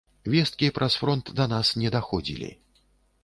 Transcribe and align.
Весткі 0.35 0.69
праз 0.77 0.93
фронт 1.01 1.29
да 1.39 1.47
нас 1.53 1.73
не 1.81 1.91
даходзілі. 1.97 2.49